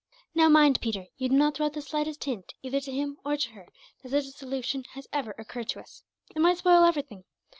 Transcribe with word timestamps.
"Now 0.33 0.49
mind, 0.49 0.81
Peter, 0.81 1.05
you 1.17 1.29
do 1.29 1.35
not 1.35 1.53
throw 1.55 1.67
out 1.67 1.73
the 1.73 1.81
slightest 1.83 2.23
hint, 2.23 2.53
either 2.63 2.81
to 2.81 2.91
him 2.91 3.19
or 3.23 3.37
to 3.37 3.49
her, 3.51 3.67
that 4.01 4.09
such 4.09 4.25
a 4.25 4.31
solution 4.31 4.83
has 4.95 5.07
ever 5.13 5.35
occurred 5.37 5.69
to 5.69 5.79
us. 5.79 6.01
It 6.35 6.39
might 6.39 6.57
spoil 6.57 6.83
everything. 6.85 7.23